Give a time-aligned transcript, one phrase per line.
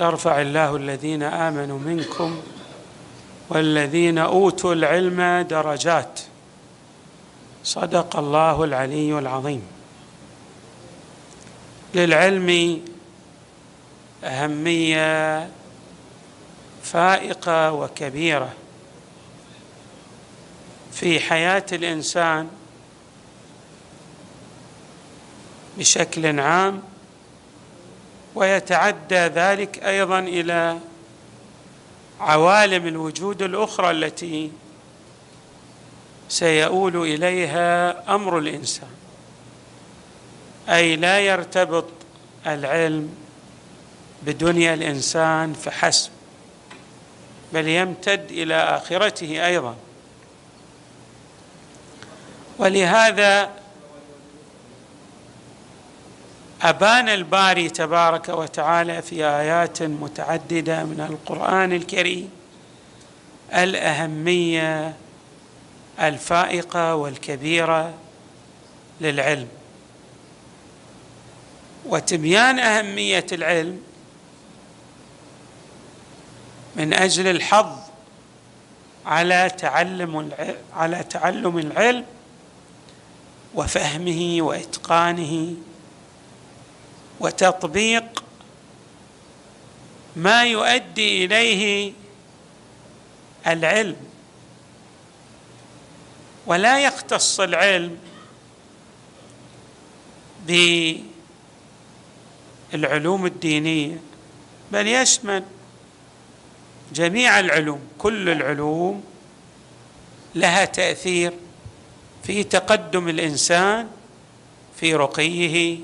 [0.00, 2.42] يرفع الله الذين آمنوا منكم
[3.48, 6.20] والذين أوتوا العلم درجات.
[7.64, 9.62] صدق الله العلي العظيم.
[11.94, 12.80] للعلم
[14.24, 15.48] أهمية
[16.82, 18.52] فائقة وكبيرة.
[20.92, 22.48] في حياة الإنسان
[25.78, 26.82] بشكل عام
[28.34, 30.78] ويتعدى ذلك أيضا إلى
[32.20, 34.52] عوالم الوجود الأخرى التي
[36.28, 38.88] سيؤول إليها أمر الإنسان
[40.68, 41.84] أي لا يرتبط
[42.46, 43.14] العلم
[44.22, 46.10] بدنيا الإنسان فحسب
[47.52, 49.76] بل يمتد إلى آخرته أيضا.
[52.58, 53.50] ولهذا
[56.62, 62.30] أبان الباري تبارك وتعالى في آيات متعددة من القرآن الكريم.
[63.54, 64.94] الأهمية
[66.00, 67.94] الفائقة والكبيرة
[69.00, 69.48] للعلم.
[71.86, 73.80] وتبيان أهمية العلم
[76.76, 77.78] من أجل الحظ
[79.06, 80.30] على تعلم
[80.76, 82.04] على تعلم العلم
[83.54, 85.54] وفهمه وإتقانه
[87.20, 88.24] وتطبيق
[90.16, 91.92] ما يؤدي إليه
[93.46, 93.96] العلم.
[96.46, 97.98] ولا يختص العلم
[102.72, 104.00] بالعلوم الدينية
[104.72, 105.44] بل يشمل
[106.94, 109.04] جميع العلوم كل العلوم
[110.34, 111.32] لها تأثير
[112.22, 113.88] في تقدم الإنسان
[114.76, 115.78] في رقيه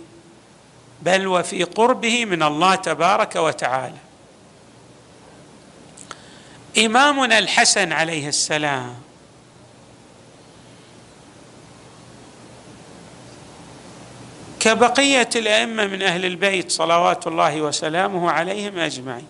[1.03, 3.99] بل وفي قربه من الله تبارك وتعالى.
[6.79, 8.95] إمامنا الحسن عليه السلام
[14.61, 19.27] كبقية الأئمة من أهل البيت صلوات الله وسلامه عليهم أجمعين.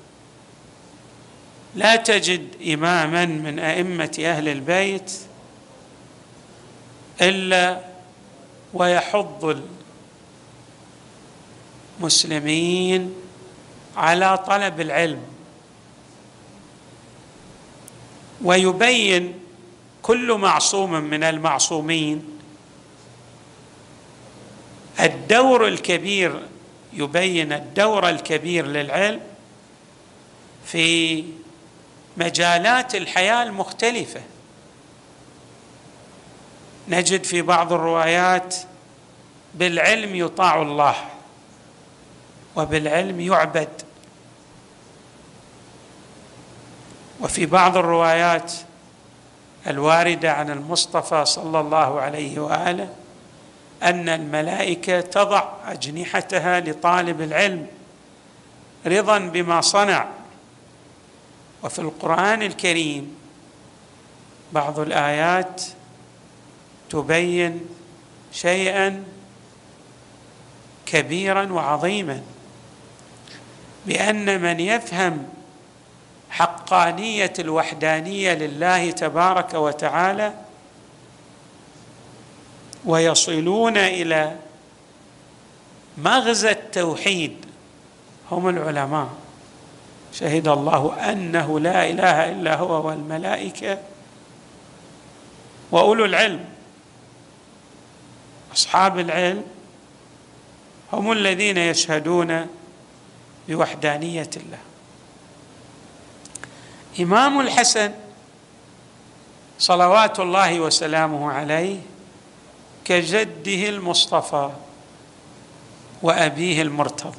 [1.74, 5.12] لا تجد إماما من أئمة أهل البيت
[7.22, 7.80] إلا
[8.74, 9.62] ويحض
[12.00, 13.14] مسلمين
[13.96, 15.22] على طلب العلم.
[18.44, 19.34] ويبين
[20.02, 22.38] كل معصوم من المعصومين
[25.00, 26.42] الدور الكبير
[26.92, 29.20] يبين الدور الكبير للعلم
[30.64, 31.24] في
[32.16, 34.20] مجالات الحياة المختلفة.
[36.88, 38.54] نجد في بعض الروايات
[39.54, 40.94] بالعلم يطاع الله.
[42.58, 43.68] وبالعلم يعبد.
[47.20, 48.52] وفي بعض الروايات
[49.66, 52.88] الواردة عن المصطفى صلى الله عليه وآله
[53.82, 57.66] أن الملائكة تضع أجنحتها لطالب العلم
[58.86, 60.08] رضا بما صنع.
[61.62, 63.14] وفي القرآن الكريم
[64.52, 65.62] بعض الآيات
[66.90, 67.60] تبين
[68.32, 69.04] شيئا
[70.86, 72.22] كبيرا وعظيما.
[73.88, 75.28] بأن من يفهم
[76.30, 80.34] حقانية الوحدانية لله تبارك وتعالى
[82.84, 84.36] ويصلون إلى
[85.98, 87.36] مغزى التوحيد
[88.30, 89.08] هم العلماء.
[90.12, 93.78] شهد الله أنه لا إله إلا هو والملائكة
[95.70, 96.44] وأولو العلم.
[98.52, 99.44] أصحاب العلم
[100.92, 102.46] هم الذين يشهدون
[103.48, 104.58] بوحدانية الله.
[107.00, 107.92] إمام الحسن
[109.58, 111.80] صلوات الله وسلامه عليه
[112.84, 114.50] كجده المصطفى
[116.02, 117.18] وأبيه المرتضى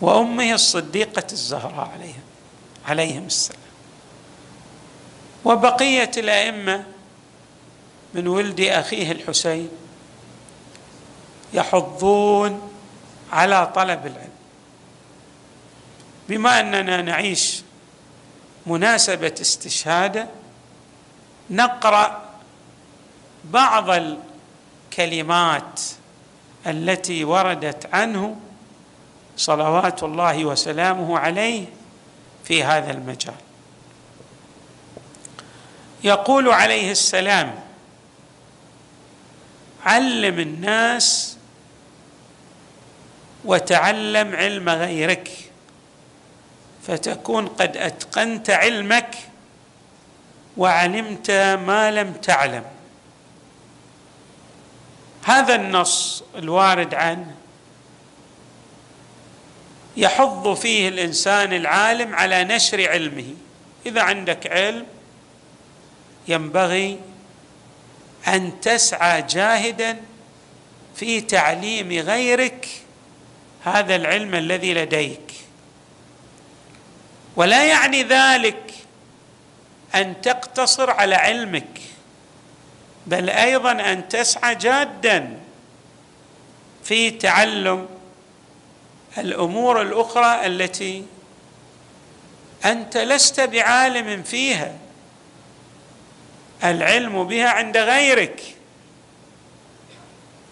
[0.00, 2.22] وأمه الصديقة الزهراء عليهم
[2.86, 3.60] عليهم السلام.
[5.44, 6.84] وبقية الأئمة
[8.14, 9.68] من ولد أخيه الحسين
[11.52, 12.70] يحضون
[13.32, 14.33] على طلب العلم.
[16.28, 17.62] بما أننا نعيش
[18.66, 20.28] مناسبة استشهادة
[21.50, 22.22] نقرأ
[23.44, 25.80] بعض الكلمات
[26.66, 28.36] التي وردت عنه
[29.36, 31.66] صلوات الله وسلامه عليه
[32.44, 33.34] في هذا المجال.
[36.04, 37.54] يقول عليه السلام
[39.84, 41.36] علم الناس
[43.44, 45.43] وتعلم علم غيرك.
[46.86, 49.16] فتكون قد أتقنت علمك
[50.56, 51.30] وعلمت
[51.66, 52.64] ما لم تعلم.
[55.24, 57.34] هذا النص الوارد عنه
[59.96, 63.34] يحض فيه الإنسان العالم على نشر علمه.
[63.86, 64.86] إذا عندك علم
[66.28, 67.00] ينبغي
[68.28, 70.00] أن تسعى جاهدا
[70.96, 72.68] في تعليم غيرك
[73.64, 75.43] هذا العلم الذي لديك.
[77.36, 78.74] ولا يعني ذلك
[79.94, 81.80] أن تقتصر على علمك
[83.06, 85.38] بل أيضا أن تسعى جادا
[86.84, 87.88] في تعلم
[89.18, 91.04] الأمور الأخرى التي
[92.64, 94.72] أنت لست بعالم فيها.
[96.64, 98.42] العلم بها عند غيرك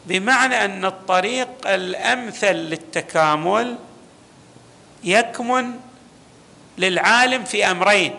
[0.07, 3.77] بمعنى أن الطريق الأمثل للتكامل
[5.05, 5.81] يكمن
[6.79, 8.15] للعالم في أمرين.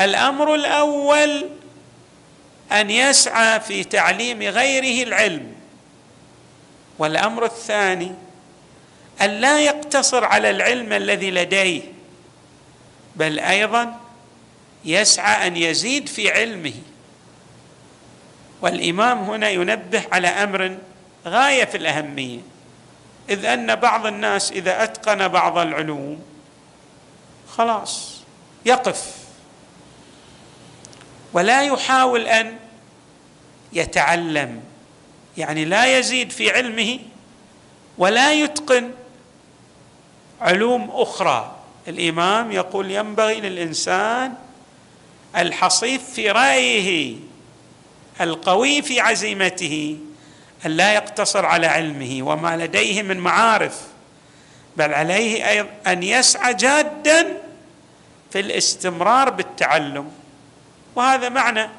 [0.00, 1.48] الأمر الأول
[2.72, 5.54] أن يسعى في تعليم غيره العلم.
[6.98, 8.12] والأمر الثاني
[9.22, 11.82] أن لا يقتصر على العلم الذي لديه
[13.16, 14.00] بل أيضا
[14.84, 16.74] يسعى أن يزيد في علمه.
[18.62, 20.76] والإمام هنا ينبه على أمر
[21.26, 22.40] غاية في الأهمية
[23.30, 26.22] إذ أن بعض الناس إذا أتقن بعض العلوم
[27.58, 28.20] خلاص
[28.66, 29.14] يقف.
[31.32, 32.56] ولا يحاول أن
[33.72, 34.62] يتعلم
[35.36, 36.98] يعني لا يزيد في علمه
[37.98, 38.90] ولا يتقن
[40.40, 41.56] علوم أخرى.
[41.88, 44.34] الإمام يقول ينبغي للإنسان
[45.36, 47.16] الحصيف في رأيه
[48.20, 49.98] القوي في عزيمته
[50.66, 53.80] أن لا يقتصر على علمه وما لديه من معارف
[54.76, 57.42] بل عليه أن يسعى جادا
[58.34, 60.12] في الاستمرار بالتعلم.
[60.96, 61.70] وهذا معنى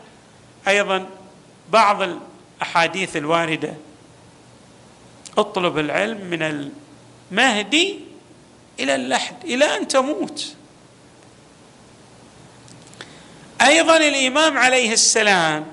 [0.68, 1.10] أيضا
[1.69, 3.74] بعض الأحاديث الواردة.
[5.38, 6.72] اطلب العلم من
[7.31, 8.00] المهدي
[8.80, 10.56] إلى اللحد إلى أن تموت.
[13.62, 15.66] أيضا الإمام عليه السلام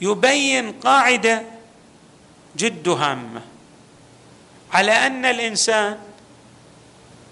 [0.00, 1.42] يبين قاعدة
[2.56, 3.42] جد هامة
[4.72, 5.98] على أن الإنسان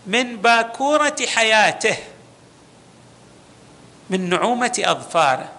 [0.06, 1.96] من باكورة حياته
[4.12, 5.52] من نعومة أظفاره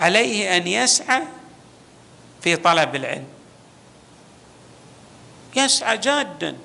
[0.00, 1.22] عليه أن يسعى
[2.42, 3.26] في طلب العلم.
[5.56, 6.56] يسعى جادا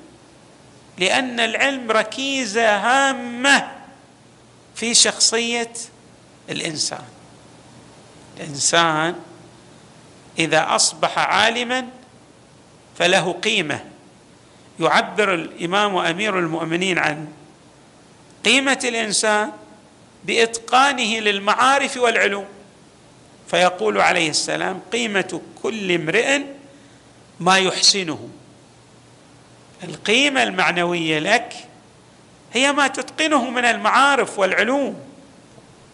[0.97, 3.71] لأن العلم ركيزة هامة
[4.75, 5.73] في شخصية
[6.49, 7.05] الإنسان.
[8.37, 9.15] الإنسان
[10.39, 11.87] إذا أصبح عالما
[12.97, 13.85] فله قيمة.
[14.79, 17.27] يعبر الإمام امير المؤمنين عن
[18.45, 19.51] قيمة الإنسان
[20.25, 22.45] بإتقانه للمعارف والعلوم.
[23.47, 26.41] فيقول عليه السلام قيمة كل امرئ
[27.39, 28.29] ما يحسنه.
[29.83, 31.53] القيمة المعنوية لك
[32.53, 34.99] هي ما تتقنه من المعارف والعلوم.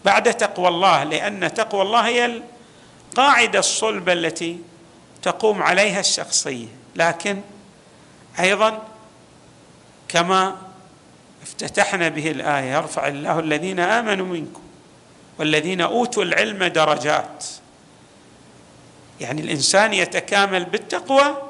[0.04, 2.42] بعد تقوى الله لأن تقوى الله هي
[3.12, 4.58] القاعدة الصلبه التي
[5.22, 6.66] تقوم عليها الشخصية.
[6.96, 7.40] لكن
[8.40, 8.82] أيضا
[10.08, 10.56] كما
[11.42, 14.62] افتتحنا به الآية يرفع الله الذين آمنوا منكم
[15.38, 17.46] والذين أوتوا العلم درجات.
[19.20, 21.42] يعني الإنسان يتكامل بالتقوى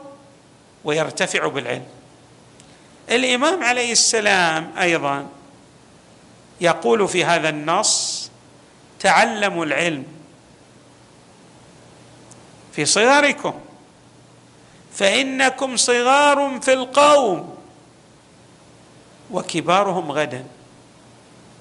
[0.85, 1.87] ويرتفع بالعلم.
[3.11, 5.27] الإمام عليه السلام أيضا
[6.61, 8.31] يقول في هذا النص
[9.01, 10.05] تعلموا العلم
[12.73, 13.55] في صغركم
[14.95, 17.60] فإنكم صغار في القوم.
[19.33, 20.45] وكبارهم غدا.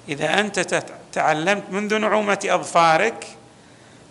[0.08, 3.26] إذا أنت تعلمت منذ نعومة أظفارك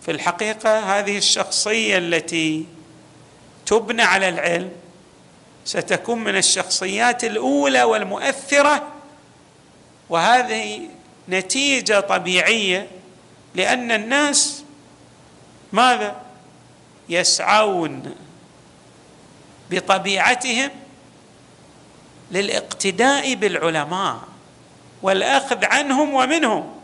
[0.02, 2.66] في الحقيقة هذه الشخصية التي
[3.66, 4.70] تبنى على العلم
[5.64, 8.88] ستكون من الشخصيات الأولى والمؤثرة
[10.08, 10.88] وهذه
[11.28, 12.88] نتيجة طبيعية
[13.54, 14.64] لأن الناس
[15.72, 16.20] ماذا؟
[17.08, 18.14] يسعون
[19.70, 20.70] بطبيعتهم
[22.30, 24.20] للاقتداء بالعلماء
[25.02, 26.74] والأخذ عنهم ومنهم.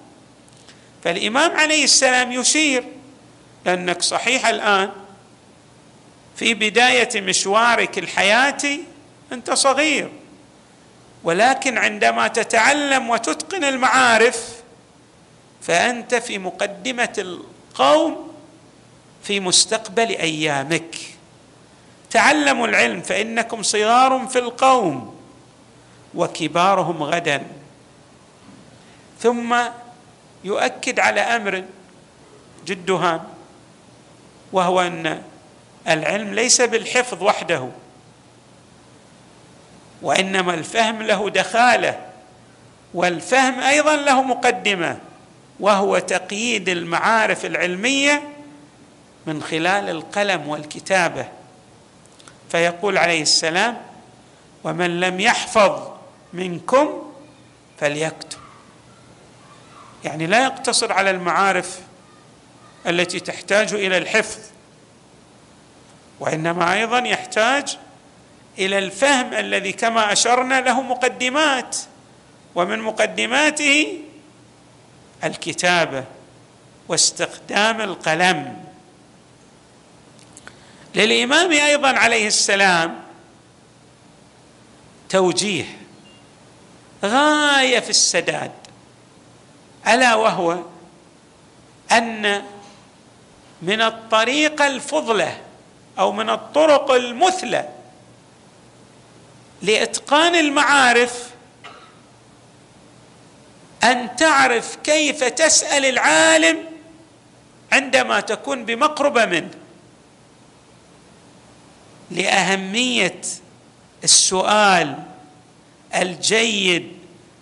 [1.05, 2.85] فالإمام عليه السلام يشير
[3.65, 4.91] لأنك صحيح الآن
[6.37, 8.85] في بداية مشوارك الحياتي
[9.33, 10.13] أنت صغير.
[11.25, 14.49] ولكن عندما تتعلم وتتقن المعارف
[15.63, 18.33] فأنت في مقدمة القوم
[19.23, 20.97] في مستقبل أيامك.
[22.11, 25.16] تعلموا العلم فإنكم صغار في القوم.
[26.15, 27.43] وكبارهم غدا.
[29.21, 29.57] ثم
[30.45, 31.65] يؤكد على أمر
[32.67, 33.25] جد هام
[34.53, 35.23] وهو أن
[35.89, 37.69] العلم ليس بالحفظ وحده
[40.03, 42.01] وإنما الفهم له دخالة
[42.95, 44.99] والفهم أيضا له مقدمة
[45.61, 48.23] وهو تقييد المعارف العلمية
[49.27, 51.29] من خلال القلم والكتابة.
[52.51, 53.77] فيقول عليه السلام
[54.65, 55.96] ومن لم يحفظ
[56.37, 57.13] منكم
[57.79, 58.39] فليكتب.
[60.05, 61.81] يعني لا يقتصر على المعارف
[62.87, 64.39] التي تحتاج إلى الحفظ
[66.21, 67.79] وإنما أيضا يحتاج
[68.59, 71.77] إلى الفهم الذي كما أشرنا له مقدمات
[72.55, 74.01] ومن مقدماته
[75.25, 76.05] الكتابة
[76.89, 78.65] واستخدام القلم.
[80.95, 83.03] للإمام أيضا عليه السلام
[85.09, 85.65] توجيه
[87.05, 88.53] غاية في السداد
[89.89, 90.63] ألا وهو
[91.93, 92.43] أن
[93.63, 95.41] من الطريقة الفضلة
[95.99, 97.69] أو من الطرق المثلى
[99.63, 101.31] لإتقان المعارف
[103.85, 106.59] أن تعرف كيف تسأل العالم
[107.73, 109.51] عندما تكون بمقربة منه.
[112.11, 113.21] لأهمية
[114.05, 115.03] السؤال
[116.03, 116.93] الجيد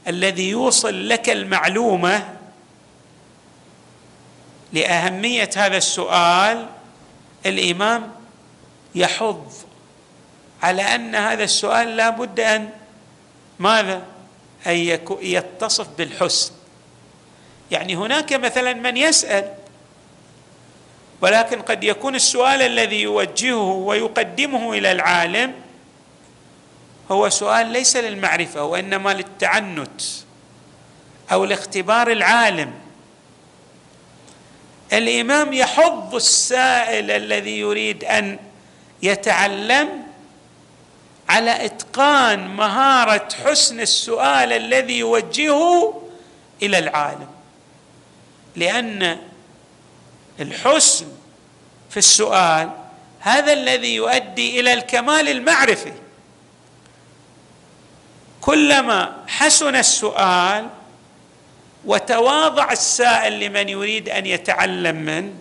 [0.09, 2.35] الذي يوصل لك المعلومة
[4.73, 6.67] لأهمية هذا السؤال
[7.47, 8.13] الإمام
[8.95, 9.53] يحض
[10.63, 12.71] على أن هذا السؤال لا بد أن
[13.59, 14.03] ماذا؟
[14.67, 14.77] أن
[15.23, 16.53] يتصف بالحسن.
[17.71, 19.55] يعني هناك مثلا من يسأل
[21.21, 25.53] ولكن قد يكون السؤال الذي يوجهه ويقدمه إلى العالم
[27.11, 30.03] هو سؤال ليس للمعرفة وانما للتعنت
[31.33, 32.73] أو لاختبار العالم.
[34.93, 38.39] الإمام يحض السائل الذي يريد أن
[39.03, 39.89] يتعلم
[41.29, 46.03] على إتقان مهارة حسن السؤال الذي يوجهه
[46.63, 47.29] إلى العالم
[48.57, 49.19] لأن
[50.41, 51.07] الحسن
[51.91, 52.71] في السؤال
[53.21, 55.93] هذا الذي يؤدي إلى الكمال المعرفي.
[58.45, 60.69] كلما حسن السؤال
[61.85, 65.33] وتواضع السائل لمن يريد أن يتعلم منه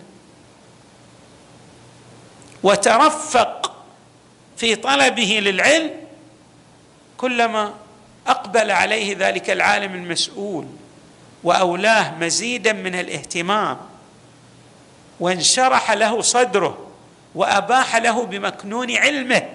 [2.62, 3.84] وترفق
[4.56, 5.90] في طلبه للعلم
[7.16, 7.74] كلما
[8.26, 10.66] أقبل عليه ذلك العالم المسؤول
[11.42, 13.78] وأولاه مزيدا من الاهتمام
[15.20, 16.86] وانشرح له صدره
[17.34, 19.48] وأباح له بمكنون علمه.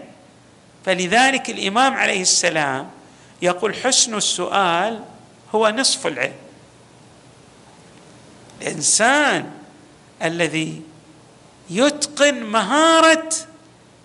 [0.85, 2.98] فلذلك الإمام عليه السلام
[3.41, 5.03] يقول حسن السؤال
[5.55, 6.33] هو نصف العلم.
[8.61, 9.51] الإنسان
[10.23, 10.81] الذي
[11.69, 13.29] يتقن مهارة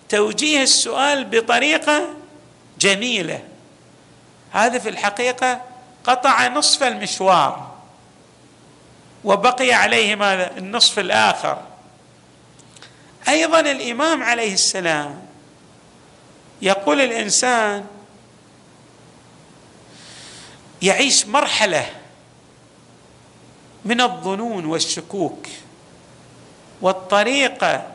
[0.09, 2.07] توجيه السؤال بطريقة
[2.79, 3.43] جميلة.
[4.51, 5.61] هذا في الحقيقة
[6.03, 7.75] قطع نصف المشوار.
[9.23, 11.61] وبقي عليه ماذا؟ النصف الآخر.
[13.27, 15.25] أيضا الإمام عليه السلام
[16.61, 17.85] يقول الإنسان
[20.81, 21.89] يعيش مرحلة
[23.85, 25.47] من الظنون والشكوك
[26.81, 27.91] والطريقة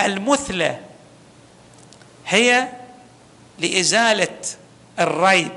[0.00, 0.78] المثلى
[2.26, 2.68] هي
[3.58, 4.38] لإزالة
[4.98, 5.52] الريب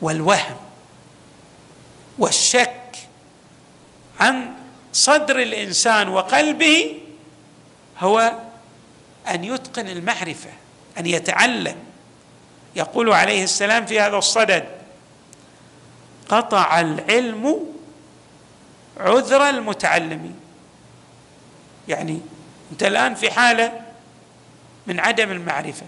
[0.00, 0.56] والوهم
[2.18, 2.80] والشك
[4.20, 4.54] عن
[4.92, 7.00] صدر الإنسان وقلبه
[7.98, 8.38] هو
[9.28, 10.50] أن يتقن المعرفة
[10.98, 11.76] أن يتعلم.
[12.76, 14.64] يقول عليه السلام في هذا الصدد
[16.28, 17.66] قطع العلم
[19.00, 20.36] عذر المتعلمين.
[21.88, 22.20] يعني
[22.72, 23.80] أنت الآن في حالة
[24.86, 25.86] من عدم المعرفة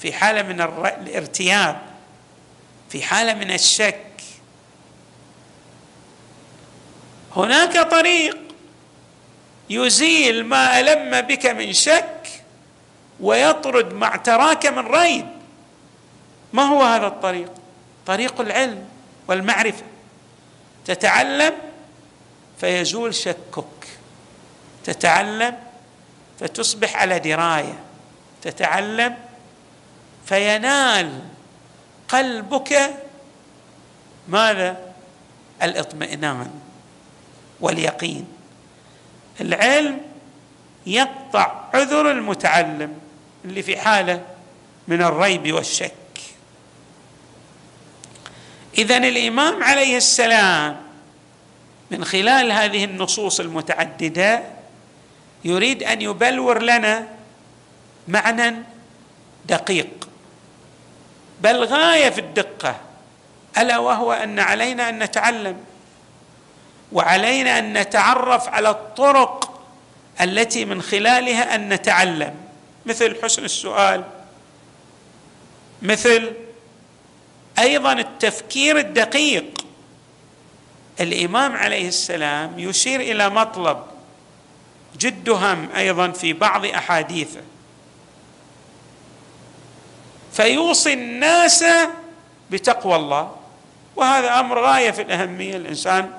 [0.00, 1.78] في حالة من الارتياب
[2.88, 4.02] في حالة من الشك.
[7.36, 8.38] هناك طريق
[9.70, 12.28] يزيل ما ألم بك من شك
[13.20, 15.35] ويطرد ما اعتراك من ريب.
[16.52, 17.52] ما هو هذا الطريق؟
[18.06, 18.88] طريق العلم
[19.28, 19.84] والمعرفة.
[20.84, 21.52] تتعلم
[22.60, 23.88] فيزول شكك.
[24.84, 25.56] تتعلم
[26.40, 27.78] فتصبح على دراية.
[28.42, 29.16] تتعلم
[30.26, 31.20] فينال
[32.08, 32.94] قلبك
[34.28, 34.94] ماذا؟
[35.62, 36.50] الاطمئنان
[37.60, 38.26] واليقين.
[39.40, 40.00] العلم
[40.86, 42.98] يقطع عذر المتعلم
[43.44, 44.22] اللي في حالة
[44.88, 45.92] من الريب والشك.
[48.78, 50.76] اذا الإمام عليه السلام
[51.90, 54.42] من خلال هذه النصوص المتعددة
[55.44, 57.08] يريد أن يبلور لنا
[58.08, 58.56] معنى
[59.46, 60.08] دقيق.
[61.40, 62.76] بل غاية في الدقة
[63.58, 65.56] ألا وهو أن علينا أن نتعلم
[66.92, 69.62] وعلينا أن نتعرف على الطرق
[70.20, 72.34] التي من خلالها أن نتعلم.
[72.86, 74.04] مثل حسن السؤال
[75.82, 76.32] مثل
[77.58, 79.44] أيضا التفكير الدقيق.
[81.00, 83.82] الإمام عليه السلام يشير إلى مطلب
[84.98, 87.40] جد هم أيضا في بعض أحاديثه.
[90.32, 91.64] فيوصي الناس
[92.50, 93.36] بتقوى الله
[93.96, 95.56] وهذا أمر غاية في الأهمية.
[95.56, 96.10] الإنسان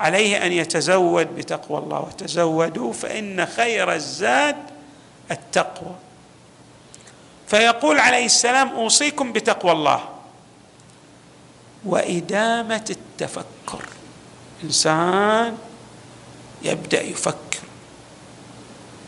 [0.00, 4.56] عليه أن يتزود بتقوى الله وتزودوا فإن خير الزاد
[5.30, 5.94] التقوى.
[7.46, 10.19] فيقول عليه السلام أوصيكم بتقوى الله.
[11.84, 13.84] وإدامة التفكر.
[14.64, 15.58] إنسان
[16.62, 17.58] يبدأ يفكر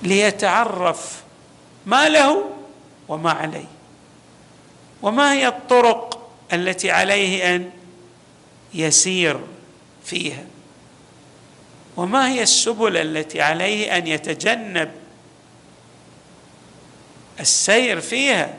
[0.02, 1.22] ليتعرف
[1.86, 2.50] ما له
[3.08, 3.68] وما عليه
[5.02, 7.70] وما هي الطرق التي عليه أن
[8.74, 9.40] يسير
[10.04, 10.44] فيها
[11.96, 14.92] وما هي السبل التي عليه أن يتجنب
[17.40, 18.54] السير فيها.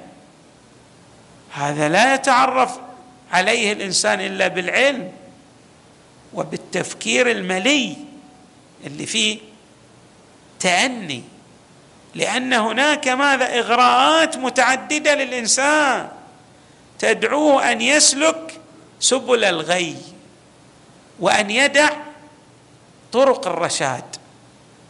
[1.51, 2.79] هذا لا يتعرف
[3.33, 5.11] عليه الإنسان إلا بالعلم
[6.33, 7.95] وبالتفكير الملي
[8.85, 9.39] اللي فيه
[10.59, 11.23] تأني
[12.15, 16.09] لأن هناك ماذا؟ إغراءات متعددة للإنسان.
[16.99, 18.61] تدعوه أن يسلك
[18.99, 19.95] سبل الغي
[21.19, 21.89] وأن يدع
[23.11, 24.03] طرق الرشاد.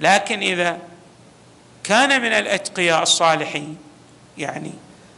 [0.01, 0.79] لكن إذا
[1.83, 3.77] كان من الأتقياء الصالحين
[4.37, 4.71] يعني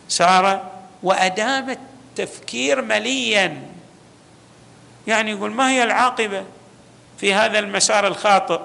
[0.09, 0.71] سار
[1.03, 1.77] وأدام
[2.19, 3.61] التفكير مليا.
[5.07, 6.45] يعني يقول ما هي العاقبة
[7.17, 8.59] في هذا المسار الخاطئ؟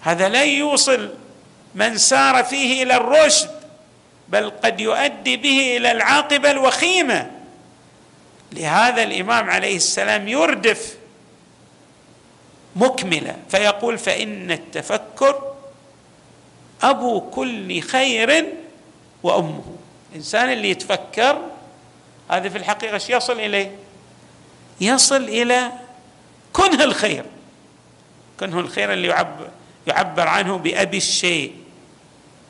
[0.00, 1.14] هذا لن يوصل
[1.74, 3.50] من سار فيه إلى الرشد
[4.28, 7.30] بل قد يؤدي به إلى العاقبة الوخيمة.
[8.52, 10.96] لهذا الإمام عليه السلام يردف
[12.76, 15.54] مكملة فيقول فإن التفكر
[16.82, 18.46] أبو كل خير
[19.22, 19.64] وأمه.
[20.12, 21.53] الإنسان اللي يتفكر
[22.30, 23.76] هذا في الحقيقة إيش يصل اليه
[24.80, 25.72] يصل إلى
[26.52, 27.24] كنه الخير.
[28.40, 29.48] كنه الخير اللي يعبر
[29.86, 31.52] يعبر عنه بأبي الشيء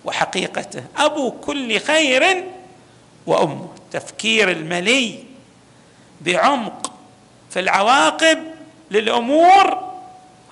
[0.05, 0.85] وحقيقته.
[0.97, 2.45] أبو كل خير
[3.27, 3.69] وأمه.
[3.77, 5.25] التفكير الملي
[6.21, 6.93] بعمق
[7.51, 8.39] في العواقب
[8.91, 9.95] للأمور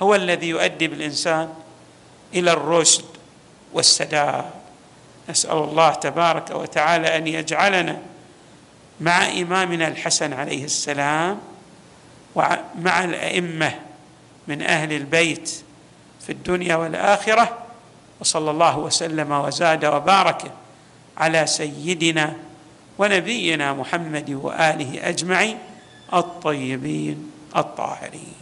[0.02, 1.54] هو الذي يؤدي بالإنسان
[2.34, 3.04] إلى الرشد
[3.72, 4.50] والسداد.
[5.28, 8.02] نسأل الله تبارك وتعالى أن يجعلنا
[9.00, 11.40] مع إمامنا الحسن عليه السلام
[12.34, 13.74] ومع الأئمة
[14.48, 15.62] من أهل البيت
[16.26, 17.58] في الدنيا والآخرة
[18.20, 20.52] وصلى الله وسلم وزاد وبارك
[21.18, 22.36] على سيدنا
[22.98, 25.58] ونبينا محمد وآله أجمعين
[26.14, 28.41] الطيبين الطاهرين.